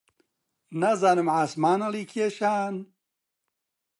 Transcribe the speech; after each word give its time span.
نازانم 0.79 1.27
عاسمان 1.35 1.79
هەڵیکێشان؟ 1.85 2.75